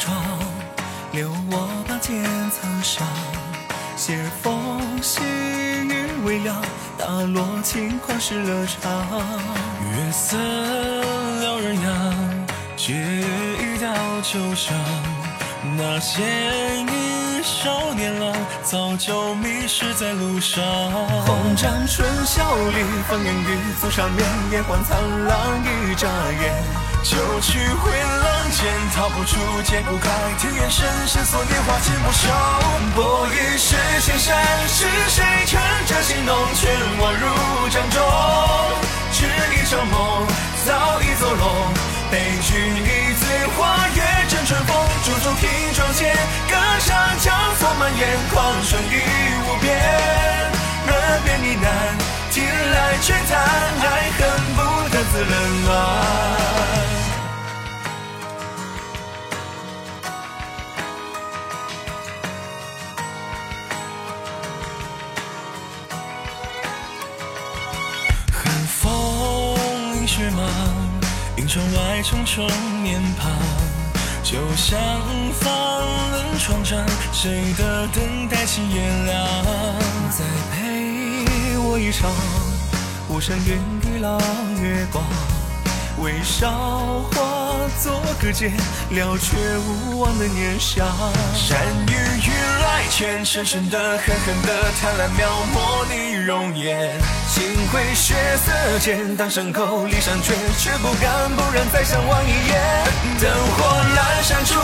[0.00, 0.16] 窗
[1.12, 3.06] 留我把剑藏上，
[3.96, 6.56] 斜风细雨未了，
[6.96, 8.88] 打落轻狂湿了裳。
[9.84, 10.38] 月色
[11.40, 12.46] 撩人痒，
[12.76, 13.92] 借一道
[14.22, 14.74] 旧伤。
[15.76, 20.64] 那些年少年郎，早就迷失在路上。
[21.26, 26.54] 红帐春宵里，风烟雨足上面，烟花苍狼一眨眼，
[27.02, 32.28] 就去回廊间，逃不出，解不开，庭院深深锁年华尽不休。
[32.94, 34.36] 博弈是千山，
[34.68, 37.98] 是谁乘着心动，劝我入帐中？
[39.12, 40.26] 只一场梦，
[40.66, 41.72] 早已走拢，
[42.10, 44.76] 悲剧一醉，花月正春风。
[45.02, 46.14] 驻足听窗前，
[46.48, 48.38] 歌声交错蔓延，狂
[48.68, 49.02] 春雨
[49.48, 49.80] 无边，
[50.86, 51.66] 耳边呢喃，
[52.32, 54.20] 听来却叹，爱恨
[54.54, 54.58] 不
[54.90, 55.99] 得自冷暖。
[70.20, 70.42] 风映雪茫，
[71.38, 72.46] 映窗外重重
[72.82, 73.32] 面庞，
[74.22, 74.78] 就像
[75.32, 75.50] 放
[76.12, 76.78] 冷窗帐，
[77.12, 79.26] 谁的等待心也凉？
[80.10, 82.10] 再陪我一场
[83.08, 83.56] 巫山云
[83.90, 84.18] 雨老
[84.60, 85.02] 月光，
[86.02, 87.49] 为韶化
[87.82, 88.52] 作个剑，
[88.90, 90.86] 了却无望的念想。
[91.34, 91.58] 山
[91.88, 92.30] 雨欲
[92.62, 96.98] 来前，深深的、狠狠的、贪婪描摹你容颜。
[97.28, 102.60] 心灰血色间，当伤口离山绝，却不敢不忍再相望一眼。
[103.20, 104.54] 灯火阑珊处，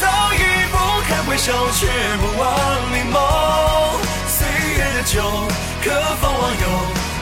[0.00, 0.76] 早已不
[1.08, 1.86] 堪回首，却
[2.20, 2.48] 不忘
[2.92, 3.20] 你梦。
[4.28, 4.46] 岁
[4.76, 5.22] 月的酒，
[5.82, 5.90] 可
[6.20, 6.66] 否忘忧？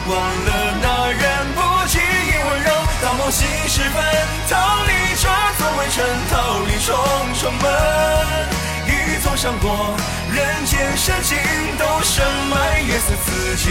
[0.07, 1.23] 忘了那人
[1.55, 2.71] 不及一温柔。
[3.03, 3.47] 到梦醒
[6.85, 6.95] 重
[7.41, 7.65] 重门。
[8.87, 9.97] 一纵闪过，
[10.31, 11.39] 人间深情
[11.79, 13.65] 都深埋，月色此间。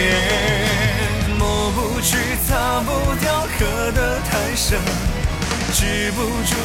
[1.37, 2.89] 抹不去，擦不
[3.21, 4.79] 掉，喝得太深，
[5.73, 6.55] 止不住，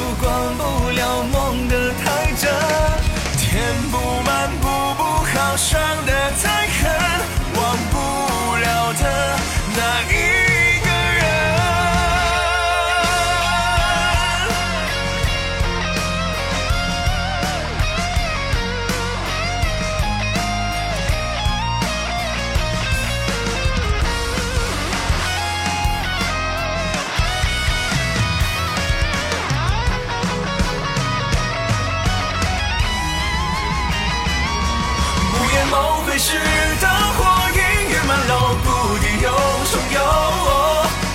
[36.18, 36.34] 言梦回时，
[36.80, 37.22] 灯火
[37.54, 39.30] 阴雨满楼，故地又
[39.70, 39.96] 重游。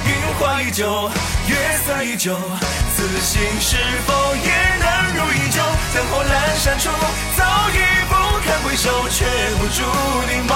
[0.06, 0.10] 云
[0.40, 1.12] 花依旧，
[1.48, 1.52] 月
[1.86, 2.38] 色依旧，
[2.96, 3.76] 此心是
[4.08, 4.88] 否也能
[5.18, 5.62] 如依旧？
[5.94, 6.90] 灯火阑珊处，
[7.38, 7.78] 早已
[8.08, 8.14] 不
[8.46, 9.26] 堪回首，却
[9.60, 9.84] 不住
[10.30, 10.54] 凝眸。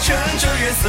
[0.00, 0.88] 趁着月色，